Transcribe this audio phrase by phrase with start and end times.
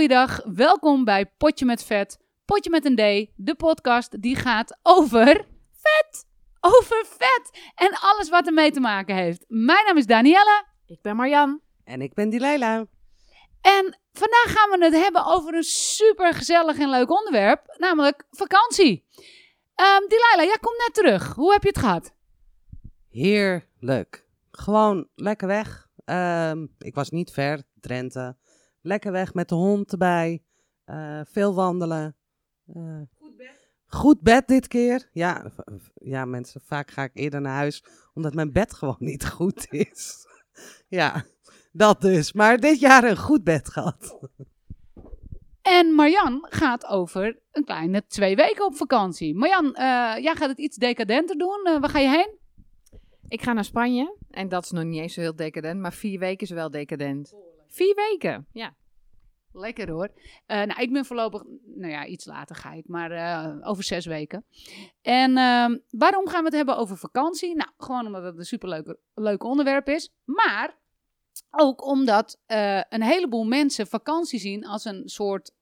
[0.00, 0.54] hele goede dag.
[0.56, 2.18] Welkom bij Potje met Vet.
[2.44, 3.30] Potje met een D.
[3.36, 6.26] De podcast die gaat over vet.
[6.60, 7.72] Over vet.
[7.74, 9.44] En alles wat ermee te maken heeft.
[9.48, 10.64] Mijn naam is Danielle.
[10.86, 11.60] Ik ben Marjan.
[11.84, 12.86] En ik ben Dileila.
[13.60, 17.74] En vandaag gaan we het hebben over een super gezellig en leuk onderwerp.
[17.78, 19.06] Namelijk vakantie.
[19.16, 21.34] Um, Dileila, jij komt net terug.
[21.34, 22.14] Hoe heb je het gehad?
[23.10, 24.26] Heerlijk.
[24.50, 25.88] Gewoon lekker weg.
[26.04, 28.36] Ehm, ik was niet ver, Drenthe.
[28.80, 30.42] Lekker weg met de hond erbij.
[30.86, 32.16] Uh, veel wandelen.
[32.74, 33.68] Uh, goed bed?
[33.86, 35.08] Goed bed dit keer.
[35.12, 35.52] Ja,
[35.94, 40.26] ja, mensen, vaak ga ik eerder naar huis omdat mijn bed gewoon niet goed is.
[40.98, 41.24] ja,
[41.72, 42.32] dat dus.
[42.32, 44.18] Maar dit jaar een goed bed gehad.
[45.62, 49.34] En Marjan gaat over een kleine twee weken op vakantie.
[49.34, 49.72] Marjan, uh,
[50.22, 51.62] jij gaat het iets decadenter doen.
[51.80, 52.38] waar ga je heen?
[53.28, 54.16] Ik ga naar Spanje.
[54.30, 57.34] En dat is nog niet eens zo heel decadent, maar vier weken is wel decadent.
[57.68, 58.74] Vier weken, ja.
[59.52, 60.10] Lekker hoor.
[60.46, 64.06] Uh, nou, ik ben voorlopig, nou ja, iets later ga ik, maar uh, over zes
[64.06, 64.44] weken.
[65.02, 67.54] En uh, waarom gaan we het hebben over vakantie?
[67.54, 70.12] Nou, gewoon omdat het een superleuk leuk onderwerp is.
[70.24, 70.78] Maar
[71.50, 75.52] ook omdat uh, een heleboel mensen vakantie zien als een soort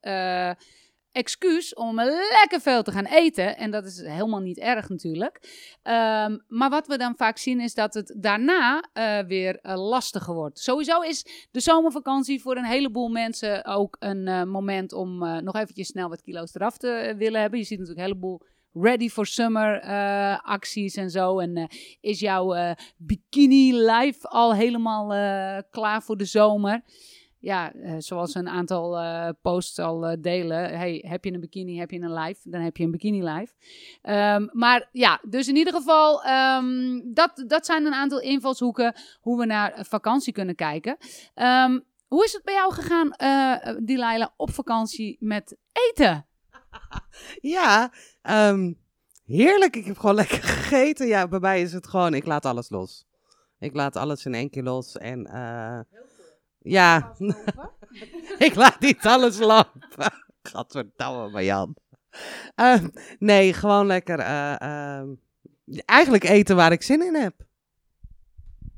[1.19, 1.95] excuus om
[2.41, 3.57] lekker veel te gaan eten.
[3.57, 5.41] En dat is helemaal niet erg natuurlijk.
[5.83, 10.35] Um, maar wat we dan vaak zien is dat het daarna uh, weer uh, lastiger
[10.35, 10.59] wordt.
[10.59, 15.89] Sowieso is de zomervakantie voor een heleboel mensen ook een uh, moment om nog eventjes
[15.89, 17.59] snel wat kilo's eraf te willen hebben.
[17.59, 19.81] Je ziet natuurlijk een heleboel ready for summer
[20.43, 21.39] acties en zo.
[21.39, 21.69] En
[22.01, 25.07] is jouw bikini life al helemaal
[25.71, 26.83] klaar voor de zomer?
[27.41, 30.79] Ja, uh, zoals een aantal uh, posts al uh, delen.
[30.79, 32.51] Hey, heb je een bikini, heb je een live?
[32.51, 33.53] Dan heb je een bikini live.
[34.03, 39.39] Um, maar ja, dus in ieder geval, um, dat, dat zijn een aantal invalshoeken hoe
[39.39, 40.97] we naar vakantie kunnen kijken.
[41.35, 46.27] Um, hoe is het bij jou gegaan, uh, Delilah, op vakantie met eten?
[47.57, 47.93] ja,
[49.25, 49.77] heerlijk.
[49.77, 51.07] Ik heb gewoon lekker gegeten.
[51.07, 53.07] Ja, bij mij is het gewoon, ik laat alles los.
[53.59, 55.31] Ik laat alles in één keer los en...
[56.69, 57.15] Ja,
[58.49, 60.13] ik laat niet alles lopen.
[60.51, 61.77] Gadverdamme, Marjan.
[62.57, 62.79] Uh,
[63.19, 64.19] nee, gewoon lekker.
[64.19, 65.03] Uh, uh,
[65.85, 67.35] eigenlijk eten waar ik zin in heb.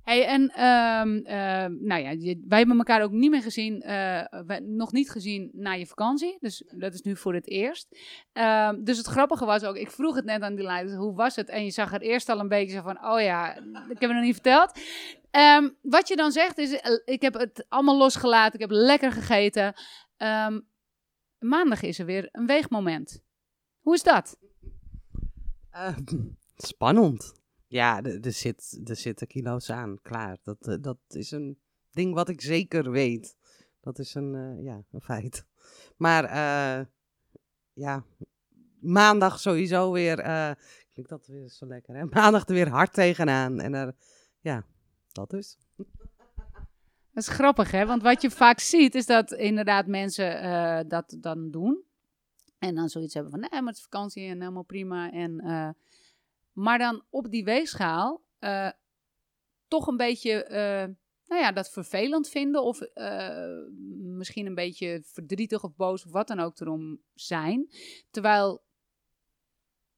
[0.03, 1.23] Hey, en um,
[1.87, 4.23] nou ja, wij hebben elkaar ook niet meer gezien, uh,
[4.61, 6.37] nog niet gezien na je vakantie.
[6.41, 7.99] Dus dat is nu voor het eerst.
[8.33, 11.37] Uh, dus het grappige was ook, ik vroeg het net aan die leiders, hoe was
[11.37, 11.49] het?
[11.49, 14.13] En je zag er eerst al een beetje zo van, oh ja, ik heb het
[14.13, 14.81] nog niet verteld.
[15.83, 19.75] Wat je dan zegt is, eh, ik heb het allemaal losgelaten, ik heb lekker gegeten.
[21.39, 23.23] Maandag is er weer een weegmoment.
[23.81, 24.37] Hoe is dat?
[26.57, 27.40] Spannend.
[27.71, 30.39] Ja, er, zit, er zitten kilo's aan, klaar.
[30.43, 31.59] Dat, uh, dat is een
[31.91, 33.37] ding wat ik zeker weet.
[33.81, 35.45] Dat is een, uh, ja, een feit.
[35.97, 36.25] Maar
[37.73, 38.05] ja,
[38.81, 40.17] maandag sowieso weer,
[40.93, 42.05] klinkt dat weer zo lekker hè.
[42.21, 43.61] Maandag er weer hard tegenaan.
[43.61, 43.95] En er,
[44.41, 44.65] ja,
[45.13, 45.59] dat is.
[47.13, 47.87] Dat is grappig, hè?
[47.87, 51.83] Want wat je vaak ziet, is dat inderdaad mensen uh, dat dan doen.
[52.59, 55.11] En dan zoiets hebben van, nee, maar het is vakantie en helemaal prima.
[55.13, 55.69] En, uh,
[56.61, 58.71] maar dan op die weegschaal uh,
[59.69, 60.47] toch een beetje,
[61.27, 62.63] nou ja, dat vervelend vinden.
[62.63, 62.81] Of
[64.21, 67.69] misschien een beetje verdrietig of boos of wat dan ook erom zijn.
[68.11, 68.65] Terwijl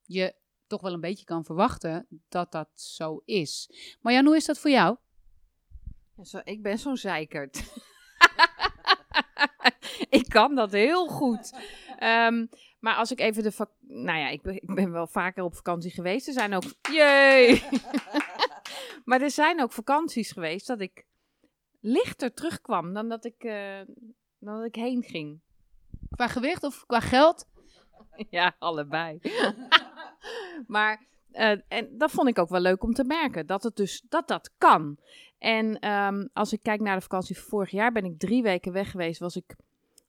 [0.02, 0.34] je
[0.66, 3.70] toch wel een beetje kan verwachten dat dat zo is.
[4.00, 4.96] Maar Jan, hoe is dat voor jou?
[6.44, 7.64] Ik ben zo'n zeikert.
[10.18, 11.52] ik kan dat heel goed.
[12.02, 12.48] Um,
[12.82, 13.66] maar als ik even de...
[13.80, 16.26] Nou ja, ik ben, ik ben wel vaker op vakantie geweest.
[16.26, 16.62] Er zijn ook...
[16.92, 17.64] Jee!
[19.04, 21.04] maar er zijn ook vakanties geweest dat ik
[21.80, 23.80] lichter terugkwam dan dat ik, uh,
[24.38, 25.40] dan dat ik heen ging.
[26.10, 27.46] Qua gewicht of qua geld?
[28.30, 29.20] ja, allebei.
[30.66, 34.02] maar uh, en dat vond ik ook wel leuk om te merken, dat het dus
[34.08, 34.96] dat dat kan.
[35.38, 38.72] En um, als ik kijk naar de vakantie van vorig jaar, ben ik drie weken
[38.72, 39.56] weg geweest, was ik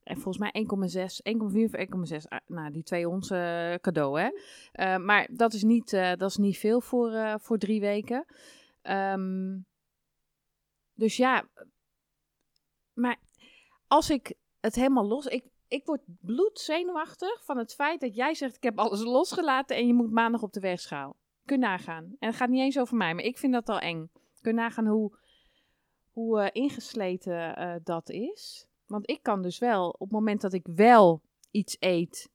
[0.04, 1.72] en volgens mij 1,6, 1,4 of
[2.12, 2.42] 1,6.
[2.46, 4.30] Nou, die twee ons uh, cadeau, hè.
[4.74, 8.26] Uh, maar dat is niet, uh, dat is niet veel voor, voor drie weken.
[8.82, 9.66] Um,
[10.94, 11.48] dus ja,
[12.94, 13.20] maar
[13.88, 15.26] als ik het helemaal los...
[15.26, 19.88] Ik, ik word bloedzenuwachtig van het feit dat jij zegt: Ik heb alles losgelaten en
[19.88, 21.16] je moet maandag op de weegschaal.
[21.46, 22.16] Kun nagaan.
[22.20, 24.12] En het gaat niet eens over mij, maar ik vind dat al eng.
[24.42, 25.18] Kun nagaan hoe,
[26.12, 28.68] hoe ingesleten dat is.
[28.94, 32.30] Want ik kan dus wel, op het moment dat ik wel iets eet,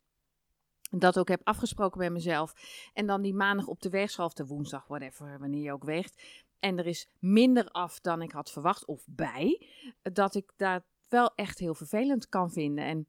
[0.90, 2.54] dat ook heb afgesproken bij mezelf.
[2.94, 6.22] En dan die maandag op de weegschaal, of de woensdag, whatever, wanneer je ook weegt.
[6.58, 9.66] En er is minder af dan ik had verwacht, of bij.
[10.02, 12.84] Dat ik daar wel echt heel vervelend kan vinden.
[12.84, 13.06] En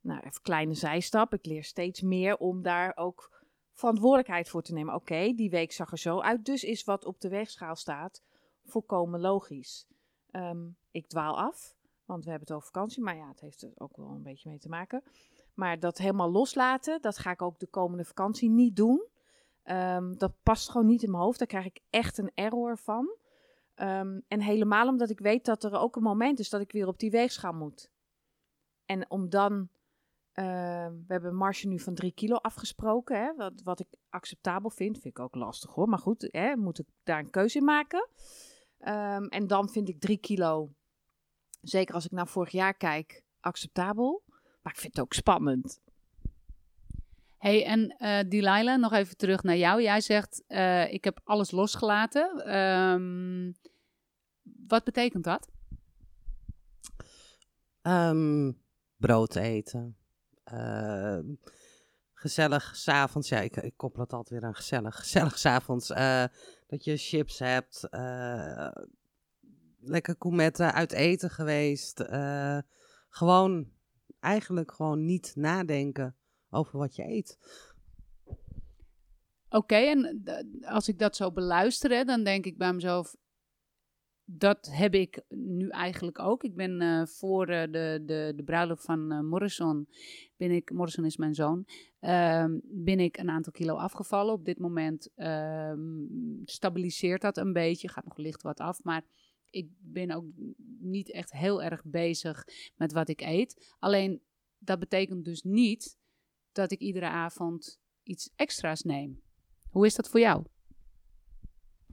[0.00, 1.32] nou, even kleine zijstap.
[1.32, 4.94] Ik leer steeds meer om daar ook verantwoordelijkheid voor te nemen.
[4.94, 6.44] Oké, die week zag er zo uit.
[6.44, 8.22] Dus is wat op de weegschaal staat
[8.64, 9.86] volkomen logisch.
[10.30, 13.02] Ehm, ik dwaal af, want we hebben het over vakantie.
[13.02, 15.02] Maar ja, het heeft er ook wel een beetje mee te maken.
[15.54, 19.06] Maar dat helemaal loslaten, dat ga ik ook de komende vakantie niet doen.
[19.62, 21.38] Ehm, dat past gewoon niet in mijn hoofd.
[21.38, 23.16] Daar krijg ik echt een error van.
[23.74, 26.86] Ehm, en helemaal omdat ik weet dat er ook een moment is dat ik weer
[26.86, 27.90] op die weegschaal moet.
[28.84, 29.68] En om dan,
[30.32, 34.70] ehm, we hebben een marge nu van 3 kilo afgesproken, hè, wat, wat ik acceptabel
[34.70, 34.98] vind.
[34.98, 38.08] Vind ik ook lastig hoor, maar goed, hè, moet ik daar een keuze in maken.
[39.28, 40.70] en dan vind ik 3 kilo,
[41.62, 44.22] zeker als ik naar vorig jaar kijk, acceptabel.
[44.62, 45.80] Maar ik vind het ook spannend.
[47.38, 49.82] Hey, en uh, Delilah, nog even terug naar jou.
[49.82, 52.56] Jij zegt, uh, ik heb alles losgelaten.
[52.58, 53.54] Um,
[54.42, 55.50] wat betekent dat?
[57.82, 58.62] Um,
[58.96, 59.96] brood eten.
[60.52, 61.18] Uh,
[62.12, 64.96] gezellig s'avonds, ja, ik, ik koppel het altijd weer aan gezellig.
[64.96, 65.88] Gezellig s'avonds,
[66.66, 67.88] dat je chips hebt.
[69.82, 72.04] Lekker koemetten uit eten geweest.
[73.08, 73.70] gewoon,
[74.20, 76.16] eigenlijk gewoon niet nadenken
[76.50, 77.38] over wat je eet.
[79.48, 80.22] Oké, en
[80.64, 83.16] als ik dat zo beluister, dan denk ik bij mezelf,
[84.24, 86.44] dat heb ik nu eigenlijk ook.
[86.44, 89.88] Ik ben uh, voor uh, de, de, de bruiloft van Morrison,
[90.36, 91.66] ben ik, Morrison is mijn zoon,
[92.00, 94.34] ehm, ben ik een aantal kilo afgevallen.
[94.34, 95.80] Op dit moment ehm,
[96.44, 99.04] stabiliseert dat een beetje, gaat nog licht wat af, maar
[99.52, 100.24] ik ben ook
[100.80, 102.44] niet echt heel erg bezig
[102.76, 103.74] met wat ik eet.
[103.78, 104.22] Alleen
[104.58, 105.96] dat betekent dus niet
[106.52, 109.22] dat ik iedere avond iets extra's neem.
[109.70, 110.44] Hoe is dat voor jou?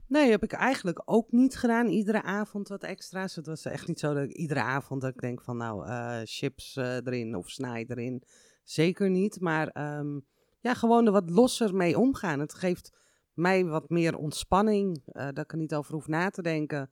[0.06, 1.88] Nee, heb ik eigenlijk ook niet gedaan.
[1.88, 3.36] Iedere avond wat extra's.
[3.36, 6.20] Het was echt niet zo dat ik iedere avond dat ik denk van nou, uh,
[6.24, 8.22] chips uh, erin of snij erin.
[8.64, 9.40] Zeker niet.
[9.40, 10.26] Maar um,
[10.60, 12.40] ja, gewoon er wat losser mee omgaan.
[12.40, 12.98] Het geeft
[13.32, 15.02] mij wat meer ontspanning.
[15.06, 16.90] Uh, dat ik er niet over hoef na te denken.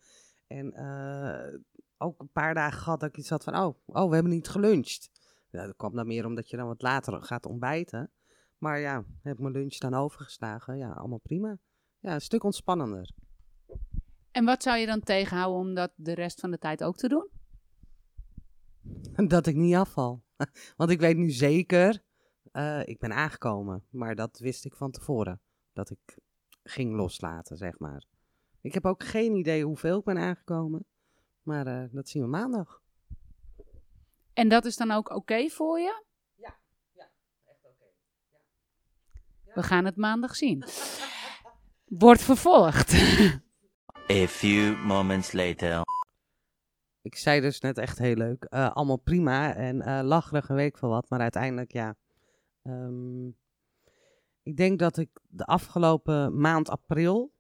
[0.48, 0.74] En
[1.98, 4.48] ook een paar dagen gehad dat ik iets had van, oh, oh we hebben niet
[4.48, 5.10] geluncht.
[5.50, 8.10] Ja, dat kwam dan meer omdat je dan wat later gaat ontbijten.
[8.58, 10.78] Maar ja, heb mijn lunch dan overgeslagen.
[10.78, 11.58] Ja, allemaal prima.
[11.98, 13.14] Ja, een stuk ontspannender.
[14.30, 17.08] En wat zou je dan tegenhouden om dat de rest van de tijd ook te
[17.08, 17.28] doen?
[19.28, 20.22] Dat ik niet afval.
[20.76, 22.02] Want ik weet nu zeker,
[22.52, 23.84] uh, ik ben aangekomen.
[23.90, 25.40] Maar dat wist ik van tevoren.
[25.72, 26.18] Dat ik
[26.62, 28.06] ging loslaten, zeg maar.
[28.60, 30.84] Ik heb ook geen idee hoeveel ik ben aangekomen.
[31.42, 32.82] Maar uh, dat zien we maandag.
[34.32, 36.04] En dat is dan ook oké voor je?
[36.34, 36.58] Ja,
[36.92, 37.08] ja,
[37.44, 37.84] echt oké.
[38.30, 38.38] Ja.
[39.44, 39.52] Ja.
[39.54, 40.64] We gaan het maandag zien.
[42.04, 42.92] Wordt vervolgd.
[44.10, 45.82] A few moments later.
[47.02, 48.46] Ik zei dus net echt heel leuk.
[48.50, 51.10] Uh, allemaal prima en uh, lacherig en weet ik veel wat.
[51.10, 51.96] Maar uiteindelijk, ja.
[52.62, 53.36] Um,
[54.42, 57.32] ik denk dat ik de afgelopen maand april.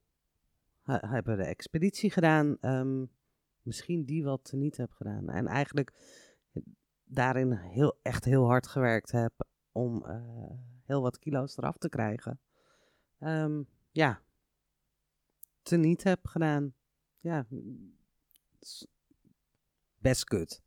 [0.92, 2.56] Hebben de expeditie gedaan.
[2.60, 3.10] Um,
[3.62, 5.28] misschien die wat niet heb gedaan.
[5.28, 5.92] En eigenlijk
[7.04, 9.32] daarin heel, echt heel hard gewerkt heb
[9.72, 10.50] om uh,
[10.84, 12.40] heel wat kilo's eraf te krijgen.
[13.20, 14.22] Um, ja,
[15.62, 16.74] te niet heb gedaan.
[17.16, 17.46] Ja,
[19.98, 20.60] best kut.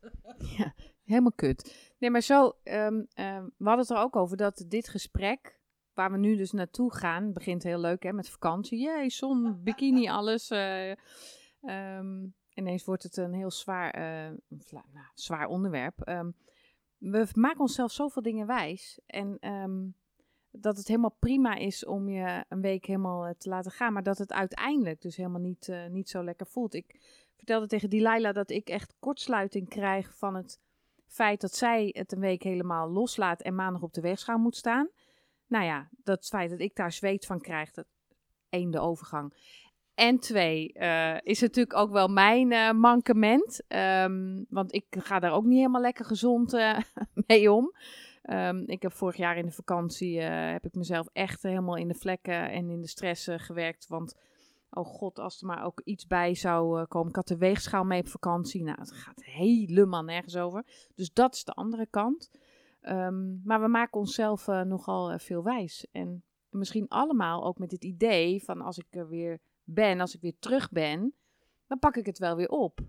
[0.56, 1.94] Ja, helemaal kut.
[1.98, 3.08] Nee, maar zo, um,
[3.56, 5.55] we hadden het er ook over dat dit gesprek,
[5.96, 8.78] waar we nu dus naartoe gaan, begint heel leuk hè, met vakantie.
[8.78, 10.50] Jee, zon, bikini, alles.
[10.50, 10.90] Uh,
[11.62, 14.36] um, ineens wordt het een heel zwaar, uh,
[14.70, 16.08] nou, zwaar onderwerp.
[16.08, 16.34] Um,
[16.98, 19.00] we maken onszelf zoveel dingen wijs.
[19.06, 19.94] En um,
[20.50, 23.92] dat het helemaal prima is om je een week helemaal uh, te laten gaan.
[23.92, 26.74] Maar dat het uiteindelijk dus helemaal niet, uh, niet zo lekker voelt.
[26.74, 27.00] Ik
[27.36, 30.60] vertelde tegen Delilah dat ik echt kortsluiting krijg van het
[31.06, 34.88] feit dat zij het een week helemaal loslaat en maandag op de weegschaal moet staan.
[35.46, 37.86] Nou ja, dat feit dat ik daar zweet van krijg, dat
[38.48, 39.34] één de overgang.
[39.96, 43.62] En twee, uh, is natuurlijk ook wel mijn uh, mankement.
[43.68, 46.78] Um, want ik ga daar ook niet helemaal lekker gezond uh,
[47.26, 47.72] mee om.
[48.30, 51.94] Um, ik heb vorig jaar in de vakantie, heb ik mezelf echt helemaal in de
[51.94, 53.86] vlekken en in de stress gewerkt.
[53.88, 54.14] Want,
[54.70, 57.08] oh god, als er maar ook iets bij zou komen.
[57.08, 58.62] Ik had de weegschaal mee op vakantie.
[58.62, 60.64] Nou, het gaat helemaal nergens over.
[60.94, 62.30] Dus dat is de andere kant.
[62.88, 65.86] Um, maar we maken onszelf nogal veel wijs.
[65.90, 70.20] En misschien allemaal ook met het idee van als ik er weer ben, als ik
[70.20, 71.14] weer terug ben,
[71.66, 72.80] dan pak ik het wel weer op.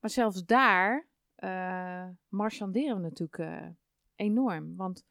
[0.00, 1.06] Maar zelfs daar
[1.38, 3.72] uh, marchanderen we natuurlijk
[4.16, 4.76] enorm.
[4.76, 5.04] Want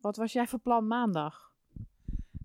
[0.00, 1.52] wat was jij voor plan maandag?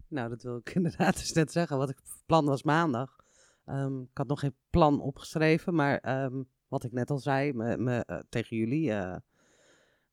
[0.07, 1.77] Nou, dat wil ik inderdaad dus net zeggen.
[1.77, 3.23] Wat ik plan was maandag.
[3.65, 7.77] Um, ik had nog geen plan opgeschreven, maar we wat ik net al zei me,
[7.77, 8.91] me, eh, tegen jullie.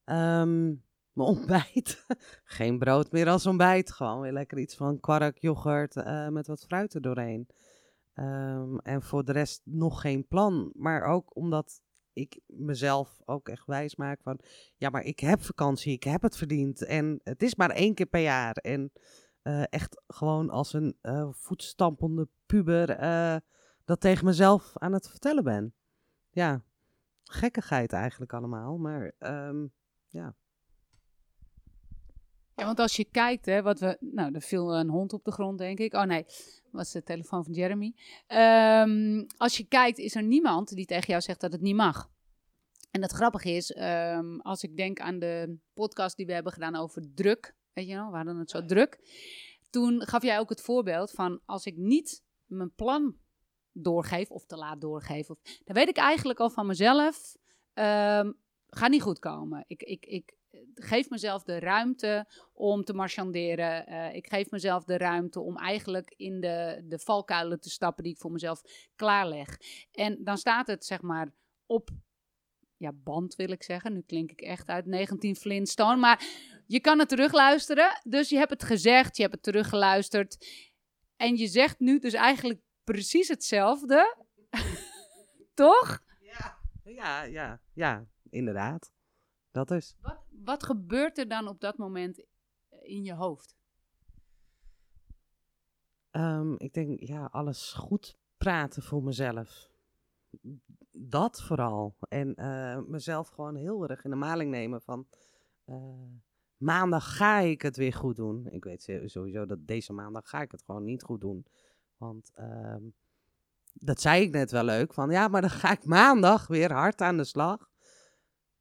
[0.04, 0.74] Eh, ehm,
[1.12, 2.06] mijn ontbijt.
[2.44, 3.92] Geen brood meer als ontbijt.
[3.92, 7.48] Gewoon weer lekker iets van kwark, yoghurt eh, met wat fruit er doorheen.
[8.14, 10.72] Ehm, en voor de rest nog geen plan.
[10.74, 11.82] Maar ook omdat
[12.12, 14.38] ik mezelf ook echt wijs maak van...
[14.76, 16.84] Ja, maar ik heb vakantie, ik heb het verdiend.
[16.84, 18.56] En het is maar één keer per jaar.
[18.56, 18.92] En
[19.42, 22.86] eh, echt gewoon als een eh, voetstampende puber...
[23.84, 25.74] dat tegen mezelf aan het vertellen ben.
[26.30, 26.62] Ja,
[27.24, 28.78] gekkigheid eigenlijk allemaal.
[28.78, 29.66] Maar ehm,
[30.12, 30.34] ja,
[32.54, 33.96] Ja, want als je kijkt, hè, wat we.
[34.00, 35.94] Nou, er viel een hond op de grond, denk ik.
[35.94, 37.94] Oh nee, dat was de telefoon van Jeremy.
[38.26, 42.10] Ehm, als je kijkt, is er niemand die tegen jou zegt dat het niet mag.
[42.90, 46.76] En het grappige is, ehm, als ik denk aan de podcast die we hebben gedaan
[46.76, 47.54] over druk.
[47.72, 48.98] Weet je wel, we het zo druk.
[49.70, 53.16] Toen gaf jij ook het voorbeeld van als ik niet mijn plan
[53.72, 55.30] doorgeef of te laat doorgeef.
[55.30, 57.36] Of, dan weet ik eigenlijk al van mezelf,
[57.72, 58.30] ehm
[58.76, 59.64] gaat niet goed komen.
[59.66, 63.86] Ik, ik, ik eh, geef mezelf de ruimte om te marchanderen.
[63.86, 68.12] Eh, ik geef mezelf de ruimte om eigenlijk in de, de valkuilen te stappen die
[68.12, 68.62] ik voor mezelf
[68.96, 69.58] klaarleg.
[69.92, 71.32] En dan staat het zeg maar
[71.66, 71.90] op
[72.76, 73.92] ja, band wil ik zeggen.
[73.92, 75.96] Nu klink ik echt uit 19 Flintstone.
[75.96, 76.24] Maar
[76.66, 78.00] je kan het terugluisteren.
[78.02, 80.46] Dus je hebt het gezegd, je hebt het teruggeluisterd.
[81.16, 84.16] En je zegt nu dus eigenlijk precies hetzelfde.
[85.54, 86.02] Toch?
[86.84, 88.92] ja, ja, ja, inderdaad.
[89.50, 89.96] Dat is.
[90.00, 92.24] Wat, wat gebeurt er dan op dat moment
[92.80, 93.56] in je hoofd?
[96.10, 99.70] Ehm, ik denk, ja, alles goed praten voor mezelf.
[100.90, 101.96] Dat vooral.
[102.08, 105.06] En eh, mezelf gewoon heel erg in de maling nemen van...
[105.64, 106.10] eh,
[106.56, 108.46] maandag ga ik het weer goed doen.
[108.46, 111.46] Ik weet sowieso dat deze maandag ga ik het gewoon niet goed doen.
[111.96, 112.82] Want ehm,
[113.72, 114.94] dat zei ik net wel leuk.
[114.94, 117.70] Van ja, maar dan ga ik maandag weer hard aan de slag.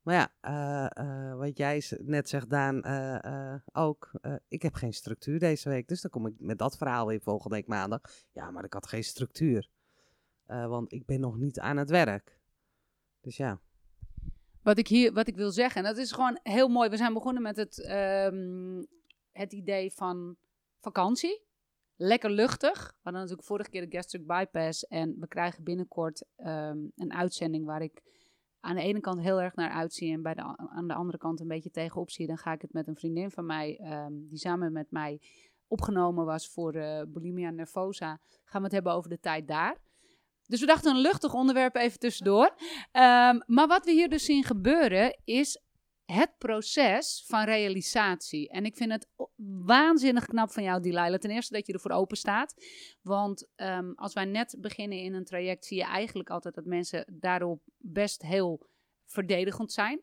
[0.01, 4.11] Maar ja, eh, eh, wat jij net zegt, Daan, eh, ook.
[4.47, 5.87] ik heb geen structuur deze week.
[5.87, 8.01] Dus dan kom ik met dat verhaal weer volgende week maandag.
[8.31, 9.69] Ja, maar ik had geen structuur.
[10.45, 12.39] Want ik ben nog niet aan het werk.
[13.21, 13.59] Dus ja.
[14.63, 16.89] Wat ik hier wat ik wil zeggen, en dat is gewoon heel mooi.
[16.89, 18.83] We zijn begonnen met het, ehm,
[19.31, 20.37] het idee van
[20.79, 21.43] vakantie.
[21.95, 22.87] Lekker luchtig.
[22.87, 24.87] We hadden natuurlijk vorige keer de gastric bypass.
[24.87, 28.01] En we krijgen binnenkort ehm, een uitzending waar ik
[28.61, 30.13] aan de ene kant heel erg naar uitzie.
[30.13, 32.27] En bij de, aan de andere kant een beetje tegenop zie.
[32.27, 35.21] Dan ga ik het met een vriendin van mij, ehm, die samen met mij
[35.67, 38.19] opgenomen was voor eh, bulimia nervosa.
[38.43, 39.77] Gaan we het hebben over de tijd daar.
[40.45, 42.55] Dus we dachten een luchtig onderwerp even tussendoor.
[42.91, 45.61] Ehm, maar wat we hier dus zien gebeuren is
[46.05, 48.49] het proces van realisatie.
[48.49, 49.07] En ik vind het
[49.65, 51.19] waanzinnig knap van jou, Delilah.
[51.19, 52.65] Ten eerste dat je ervoor open staat.
[53.01, 57.05] Want ehm, als wij net beginnen in een traject, zie je eigenlijk altijd dat mensen
[57.19, 58.67] daarop best heel
[59.05, 60.01] verdedigend zijn.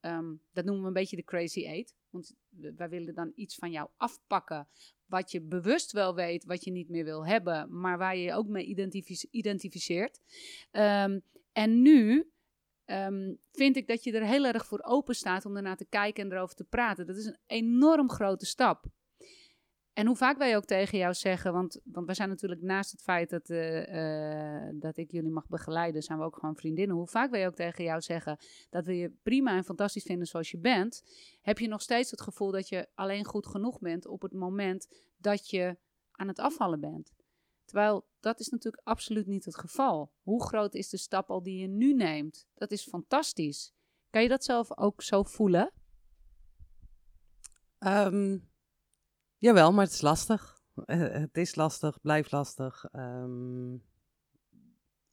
[0.00, 1.94] Ehm, dat noemen we een beetje de crazy eight.
[2.10, 2.34] Want
[2.76, 4.68] wij willen dan iets van jou afpakken.
[5.06, 8.34] Wat je bewust wel weet, wat je niet meer wil hebben, maar waar je je
[8.34, 10.20] ook mee identific- identificeert.
[10.70, 11.20] Ehm,
[11.52, 12.30] en nu
[12.88, 16.24] ehm, vind ik dat je er heel erg voor open staat om ernaar te kijken
[16.24, 17.06] en erover te praten.
[17.06, 18.86] Dat is een enorm grote stap.
[19.92, 23.02] En hoe vaak wij ook tegen jou zeggen, want, want wij zijn natuurlijk naast het
[23.02, 26.96] feit dat, eh, eh, dat ik jullie mag begeleiden, zijn we ook gewoon vriendinnen.
[26.96, 28.38] Hoe vaak wij ook tegen jou zeggen
[28.70, 31.02] dat we je prima en fantastisch vinden zoals je bent,
[31.40, 34.88] heb je nog steeds het gevoel dat je alleen goed genoeg bent op het moment
[35.16, 35.76] dat je
[36.12, 37.12] aan het afvallen bent.
[37.68, 40.12] Terwijl dat is natuurlijk absoluut niet het geval.
[40.22, 42.46] Hoe groot is de stap al die je nu neemt?
[42.54, 43.72] Dat is fantastisch.
[44.10, 45.72] Kan je dat zelf ook zo voelen?
[47.78, 48.38] Ehm,
[49.36, 50.60] jawel, maar het is lastig.
[50.84, 52.84] Eh, het is lastig, blijft lastig.
[52.84, 53.76] Ehm,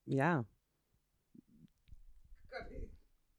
[0.03, 0.45] ja.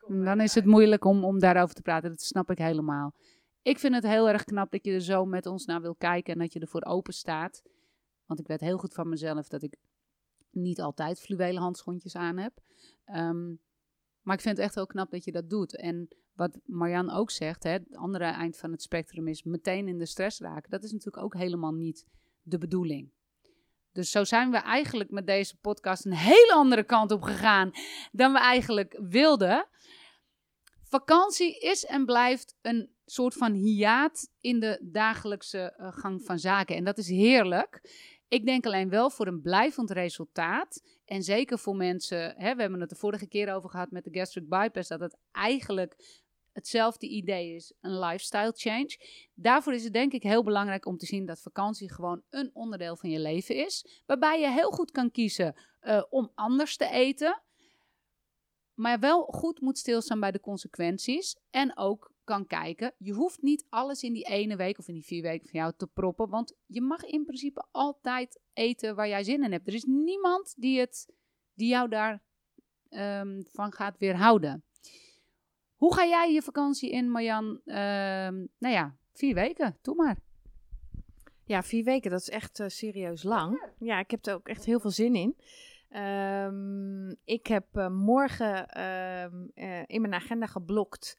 [0.08, 2.11] Dan is het moeilijk om, om daarover te praten.
[2.11, 3.14] Dat snap ik helemaal.
[3.62, 6.32] Ik vind het heel erg knap dat je er zo met ons naar wil kijken
[6.32, 7.62] en dat je ervoor open staat.
[8.26, 9.76] Want ik weet heel goed van mezelf dat ik
[10.50, 12.52] niet altijd fluwelen handschoentjes aan heb.
[13.04, 13.54] Ehm,
[14.23, 15.76] maar ik vind het echt heel knap dat je dat doet.
[15.76, 19.99] En wat Marjan ook zegt, hè, het andere eind van het spectrum is meteen in
[19.99, 20.71] de stress raken.
[20.71, 22.06] Dat is natuurlijk ook helemaal niet
[22.42, 23.11] de bedoeling.
[23.92, 27.71] Dus zo zijn we eigenlijk met deze podcast een hele andere kant op gegaan
[28.12, 29.66] dan we eigenlijk wilden.
[30.83, 36.76] Vakantie is en blijft een soort van hiaat in de dagelijkse eh, gang van zaken.
[36.76, 37.80] En dat is heerlijk.
[38.28, 40.83] Ik denk alleen wel voor een blijvend resultaat.
[41.04, 44.18] En zeker voor mensen, hè, we hebben het de vorige keer over gehad met de
[44.18, 48.99] gastric bypass, dat het eigenlijk hetzelfde idee is, een lifestyle change.
[49.35, 52.97] Daarvoor is het denk ik heel belangrijk om te zien dat vakantie gewoon een onderdeel
[52.97, 54.02] van je leven is.
[54.06, 57.40] Waarbij je heel goed kan kiezen eh, om anders te eten.
[58.75, 61.37] maar wel goed moet stilstaan bij de consequenties.
[61.50, 65.04] En ook kan kijken, je hoeft niet alles in die ene week of in die
[65.04, 66.28] vier weken van jou te proppen.
[66.28, 69.66] Want je mag in principe altijd eten waar jij zin in hebt.
[69.66, 71.09] Er is niemand die, het,
[71.54, 72.23] die jou daar
[72.88, 74.64] ehm, van gaat weerhouden.
[75.76, 77.61] Hoe ga jij je vakantie in, Marjan?
[77.64, 79.78] Ehm, nou ja, vier weken.
[79.83, 80.18] Doe maar.
[81.45, 83.71] Ja, vier weken, dat is echt eh, serieus lang.
[83.78, 85.37] Ja, ik heb er ook echt heel veel zin in.
[85.88, 91.18] Ehm, ik heb eh, morgen eh, in mijn agenda geblokt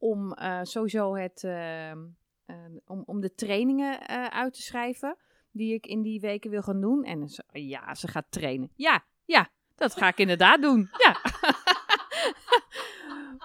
[0.00, 1.98] om eh, sowieso het, ehm,
[2.46, 5.16] eh, om, om de trainingen eh, uit te schrijven
[5.50, 7.04] die ik in die weken wil gaan doen.
[7.04, 8.70] En ja, ze gaat trainen.
[8.74, 10.90] Ja, ja, dat ga ik inderdaad doen.
[10.98, 11.16] Ja.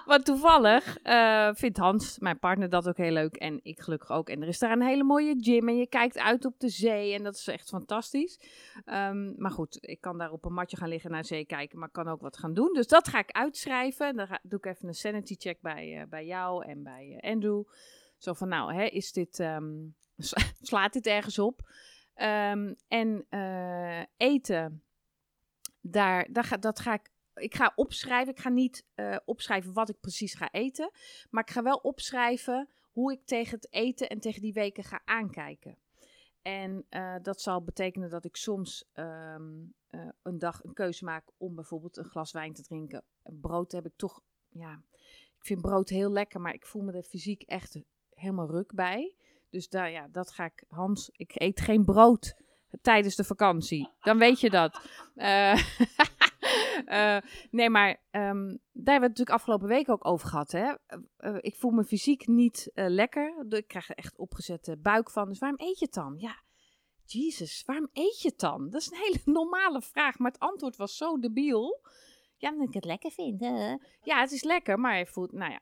[0.06, 3.36] Want toevallig eh, vindt Hans, mijn partner, dat ook heel leuk.
[3.36, 4.28] En ik gelukkig ook.
[4.28, 5.68] En er is daar een hele mooie gym.
[5.68, 7.14] En je kijkt uit op de zee.
[7.14, 8.40] En dat is echt fantastisch.
[8.84, 11.78] Ehm, maar goed, ik kan daar op een matje gaan liggen naar zee kijken.
[11.78, 12.72] Maar kan ook wat gaan doen.
[12.72, 14.16] Dus dat ga ik uitschrijven.
[14.16, 17.62] Dan doe ik even een sanity check bij, eh, bij jou en bij eh, Andrew.
[18.18, 19.74] Zo van, nou, hè, is dit, ehm,
[20.70, 21.70] slaat dit ergens op?
[22.14, 23.26] Ehm, en
[24.16, 24.82] eten,
[25.80, 28.32] daar, daar ga, dat ga ik ik ga opschrijven.
[28.32, 30.90] Ik ga niet eh, opschrijven wat ik precies ga eten.
[31.30, 35.00] Maar ik ga wel opschrijven hoe ik tegen het eten en tegen die weken ga
[35.04, 35.78] aankijken.
[36.42, 39.42] En eh, dat zal betekenen dat ik soms ehm,
[39.86, 43.04] eh, een dag een keuze maak om bijvoorbeeld een glas wijn te drinken.
[43.22, 44.82] Brood heb ik toch, ja,
[45.38, 47.78] ik vind brood heel lekker, maar ik voel me er fysiek echt
[48.10, 49.14] helemaal ruk bij.
[49.50, 52.34] Dus daar, ja, dat ga ik, Hans, ik eet geen brood
[52.82, 53.88] tijdens de vakantie.
[54.00, 54.80] Dan weet je dat.
[55.14, 55.54] Eh,
[56.84, 57.18] eh,
[57.50, 60.52] nee, maar ehm, daar hebben we het natuurlijk afgelopen week ook over gehad.
[60.52, 60.74] Hè?
[60.86, 63.44] Eh, eh, ik voel me fysiek niet lekker.
[63.48, 65.28] Ik krijg er echt opgezette buik van.
[65.28, 66.14] Dus waarom eet je het dan?
[66.18, 66.42] Ja,
[67.04, 68.70] Jezus, waarom eet je het dan?
[68.70, 71.80] Dat is een hele normale vraag, maar het antwoord was zo debiel.
[72.36, 73.40] Ja, omdat ik het lekker vind.
[73.40, 73.76] hè.
[74.02, 75.60] Ja, het is lekker, maar je voelt, nou ja,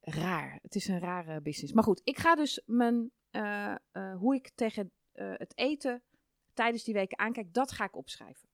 [0.00, 0.58] raar.
[0.62, 1.72] Het is een rare business.
[1.72, 3.10] Maar goed, ik ga dus mijn,
[4.18, 6.02] hoe ik tegen het eten
[6.54, 8.47] tijdens die weken aankijk, dat ga ik opschrijven.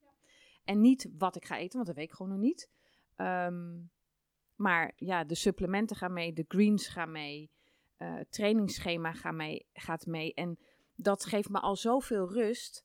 [0.65, 2.71] En niet wat ik ga eten, want dat weet ik gewoon nog niet.
[3.17, 3.81] Ehm,
[4.57, 7.51] maar ja, de supplementen gaan mee, de greens gaan mee,
[7.97, 10.35] eh, het trainingsschema gaat mee, gaat mee.
[10.35, 10.59] En
[10.95, 12.85] dat geeft me al zoveel rust.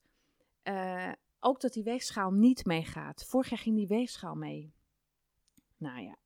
[0.64, 3.26] Eh, ook dat die weegschaal niet meegaat.
[3.26, 4.74] Vorig jaar ging die weegschaal mee.
[5.78, 6.18] Nou ja.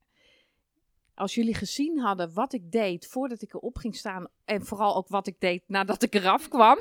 [1.16, 4.28] Als jullie gezien hadden wat ik deed voordat ik erop ging staan.
[4.46, 6.80] En vooral ook wat ik deed nadat ik eraf kwam.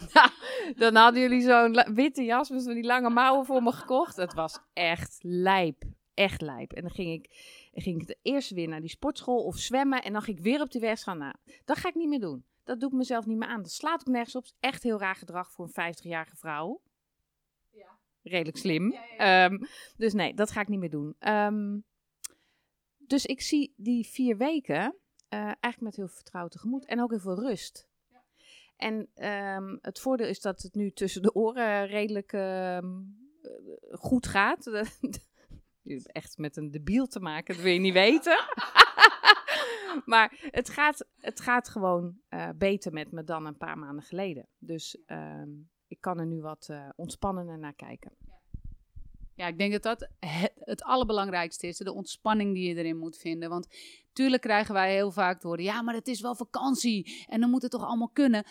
[0.14, 0.30] nou,
[0.76, 4.16] dan hadden jullie zo'n witte jas met die lange mouwen voor me gekocht.
[4.16, 5.82] Het was echt lijp.
[6.14, 6.72] Echt lijp.
[6.72, 7.26] En dan ging ik,
[7.72, 10.02] ging ik de eerste weer naar die sportschool of zwemmen.
[10.02, 11.14] En dan ging ik weer op die weegschaal.
[11.14, 12.44] Nou, dat ga ik niet meer doen.
[12.64, 13.62] Dat doe ik mezelf niet meer aan.
[13.62, 14.44] Dat slaat ook nergens op.
[14.60, 16.80] Echt heel raar gedrag voor een 50-jarige vrouw.
[17.70, 17.98] Ja.
[18.22, 18.92] Redelijk slim.
[18.92, 19.58] Ja, ja, Ehm,
[19.96, 21.14] dus nee, dat ga ik niet meer doen.
[21.18, 21.78] Ehm,
[22.98, 24.96] dus ik zie die vier weken
[25.28, 26.86] eh, eigenlijk met heel veel vertrouwen tegemoet.
[26.86, 27.88] En ook heel veel rust.
[28.76, 32.86] En ehm, het voordeel is dat het nu tussen de oren redelijk ehm,
[33.42, 33.50] eh,
[33.90, 34.66] goed gaat.
[36.06, 38.44] Echt met een debiel te maken, dat wil je niet weten.
[40.12, 44.48] maar het gaat, het gaat gewoon eh, beter met me dan een paar maanden geleden.
[44.58, 45.50] Dus ehm,
[45.86, 48.12] ik kan er nu wat eh ontspannender naar kijken.
[49.34, 51.76] Ja, ik denk dat dat het, het allerbelangrijkste is.
[51.76, 53.48] De ontspanning die je erin moet vinden.
[53.48, 53.66] Want
[54.12, 55.64] tuurlijk krijgen wij heel vaak te horen...
[55.64, 58.44] ja, maar het is wel vakantie en dan moet het toch allemaal kunnen.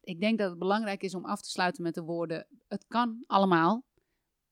[0.00, 2.46] Ik denk dat het belangrijk is om af te sluiten met de woorden...
[2.68, 3.84] het kan allemaal,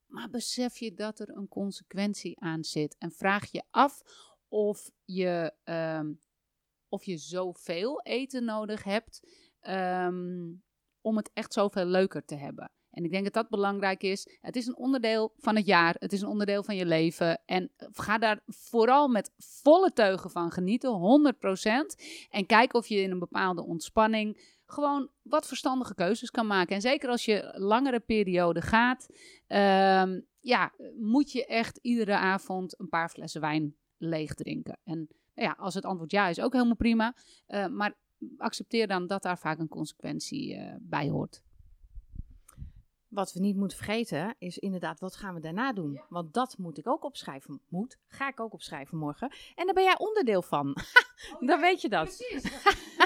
[0.05, 2.95] maar besef je dat er een consequentie aan zit.
[2.97, 4.01] En vraag je af
[4.47, 6.13] of je, ehm,
[6.87, 9.27] of je zoveel eten nodig hebt...
[9.59, 10.53] ehm,
[11.01, 12.71] om het echt zoveel leuker te hebben.
[12.91, 14.37] En ik denk dat dat belangrijk is.
[14.41, 15.95] Het is een onderdeel van het jaar.
[15.99, 17.41] Het is een onderdeel van je leven.
[17.45, 21.95] En ga daar vooral met volle teugen van genieten, 100%.
[22.29, 26.75] En kijk of je in een bepaalde ontspanning gewoon wat verstandige keuzes kan maken.
[26.75, 29.07] En zeker als je langere periode gaat,
[29.47, 34.79] ehm, ja, moet je echt iedere avond een paar flessen wijn leeg drinken.
[34.83, 37.15] En ja, als het antwoord ja is, ook helemaal prima.
[37.45, 37.97] Eh, maar
[38.37, 41.41] accepteer dan dat daar vaak een consequentie eh, bij hoort.
[43.07, 46.01] Wat we niet moeten vergeten is inderdaad, wat gaan we daarna doen?
[46.09, 47.61] Want dat moet ik ook opschrijven.
[47.67, 49.31] Moet, ga ik ook opschrijven morgen.
[49.55, 50.75] En daar ben jij onderdeel van.
[51.39, 52.17] dan weet je dat.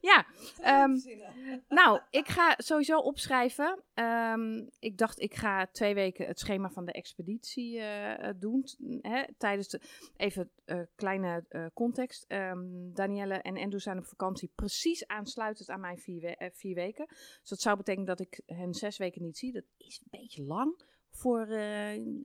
[0.00, 0.26] ja,
[0.60, 0.96] ehm,
[1.78, 3.82] nou, ik ga sowieso opschrijven.
[3.94, 8.64] Ehm, ik dacht, ik ga twee weken het schema van de expeditie eh, eh, doen.
[9.00, 9.80] Hè, tijdens de,
[10.16, 12.24] even eh, kleine context.
[12.28, 17.06] Ehm Danielle en Andrew zijn op vakantie precies aansluitend aan mijn vier, we- vier weken.
[17.40, 19.52] Dus dat zou betekenen dat ik hen zes weken niet zie.
[19.52, 21.58] Dat is een beetje lang voor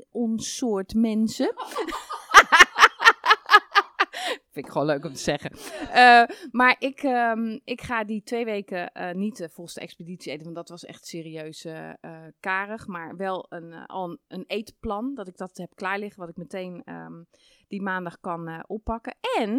[0.09, 1.53] ons soort mensen.
[4.53, 5.51] Vind ik gewoon leuk om te zeggen.
[5.91, 10.43] Eh, maar ik, ehm, ik ga die twee weken eh, niet de volste expeditie eten,
[10.43, 12.87] want dat was echt serieus eh, eh, karig.
[12.87, 16.37] Maar wel een, al een, een eetplan, dat ik dat heb klaar liggen, wat ik
[16.37, 17.23] meteen ehm,
[17.73, 19.15] die maandag kan eh, oppakken.
[19.37, 19.55] En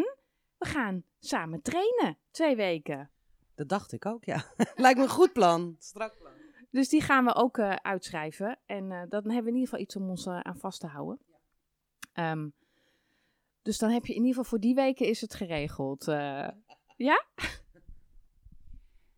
[0.59, 3.11] we gaan samen trainen, twee weken.
[3.54, 4.44] Dat dacht ik ook, ja.
[4.76, 5.76] Lijkt me een goed plan.
[5.78, 6.33] Strak plan.
[6.70, 8.59] Dus die gaan we ook eh, uitschrijven.
[8.66, 11.20] En eh, dan hebben we in ieder geval iets om ons aan vast te houden.
[12.12, 12.48] Ehm,
[13.64, 16.09] dus dan heb je in ieder geval voor die weken is het geregeld.
[16.09, 16.48] eh.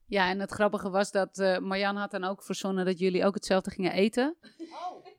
[0.09, 3.35] Ja, en het grappige was dat eh Marjan had dan ook verzonnen dat jullie ook
[3.35, 4.37] hetzelfde gingen eten.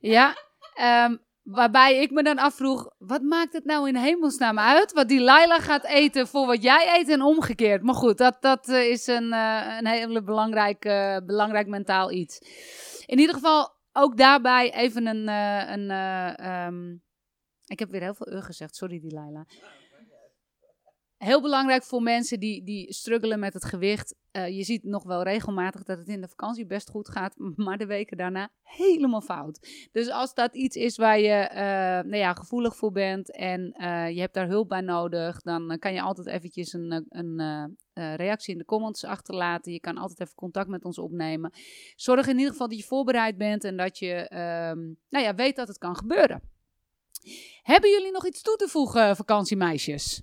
[0.00, 0.34] Ja,
[0.74, 5.20] ehm, waarbij ik me dan afvroeg, wat maakt het nou in hemelsnaam uit wat die
[5.20, 7.82] Laila gaat eten voor wat jij eet en omgekeerd.
[7.82, 10.80] Maar goed, dat, dat eh, is een, eh, een hele belangrijk,
[11.26, 12.38] belangrijk mentaal iets.
[13.06, 16.96] In ieder geval ook daarbij even een, eh, een eh, ehm,
[17.68, 19.46] ik heb weer heel veel u gezegd, sorry die Laila.
[21.18, 24.14] Heel belangrijk voor mensen die, die struggelen met het gewicht.
[24.30, 27.78] Eh, je ziet nog wel regelmatig dat het in de vakantie best goed gaat, maar
[27.78, 29.88] de weken daarna helemaal fout.
[29.92, 31.64] Dus als dat iets is waar je eh,
[32.10, 35.92] nou ja, gevoelig voor bent en eh, je hebt daar hulp bij nodig, dan kan
[35.92, 37.76] je altijd eventjes een, een
[38.16, 39.72] reactie in de comments achterlaten.
[39.72, 41.52] Je kan altijd even contact met ons opnemen.
[41.96, 44.78] Zorg in ieder geval dat je voorbereid bent en dat je ehm,
[45.08, 46.42] nou ja, weet dat het kan gebeuren.
[47.62, 50.22] Hebben jullie nog iets toe te voegen, vakantiemeisjes?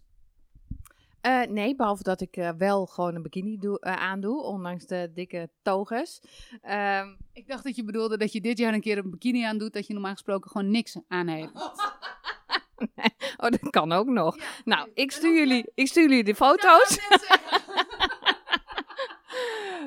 [1.21, 5.11] Eh, nee, behalve dat ik eh, wel gewoon een bikini doe, eh, aandoe, ondanks de
[5.13, 6.21] dikke toges.
[6.61, 9.57] Ehm, Ik dacht dat je bedoelde dat je dit jaar een keer een bikini aan
[9.57, 11.53] doet, dat je normaal gesproken gewoon niks aan heeft.
[13.43, 14.37] oh, dat kan ook nog.
[14.65, 16.97] nou, ik stuur, jullie, ik stuur jullie de foto's.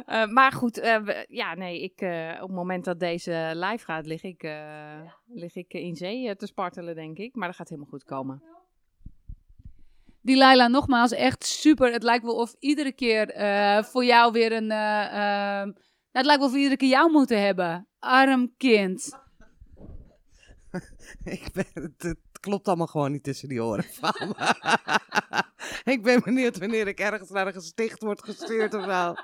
[0.09, 3.85] Eh, maar goed, eh, we- ja, nee, ik, eh, op het moment dat deze live
[3.85, 7.35] gaat, lig ik, eh, lig ik in zee te spartelen, denk ik.
[7.35, 8.43] Maar dat gaat helemaal goed komen.
[10.21, 11.93] Die Laila, nogmaals, echt super.
[11.93, 14.71] Het lijkt wel of iedere keer eh, voor jou weer een...
[14.71, 15.75] eh, ehm, nou,
[16.13, 17.87] het lijkt wel of we iedere keer jou moeten hebben.
[17.99, 19.19] Arm kind.
[21.25, 24.35] Ik ben, het, het klopt allemaal gewoon niet tussen die oren van me.
[25.97, 29.15] ik ben benieuwd wanneer ik ergens naar een gesticht word gestuurd of zo.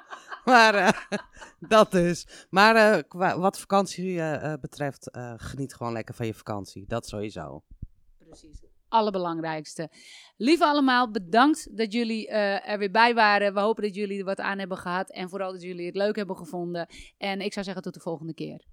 [0.44, 1.18] Maar eh,
[1.74, 2.46] dat dus.
[2.50, 6.85] Maar eh, qua, wat vakantie eh, betreft, geniet gewoon lekker van je vakantie.
[6.87, 7.62] Dat sowieso.
[8.18, 8.62] Precies.
[8.88, 9.90] Allerbelangrijkste.
[10.37, 13.55] Lieve allemaal, bedankt dat jullie er weer bij waren.
[13.55, 15.11] We hopen dat jullie er wat aan hebben gehad.
[15.11, 16.88] En vooral dat jullie het leuk hebben gevonden.
[17.18, 18.64] En ik zou zeggen tot de volgende keer.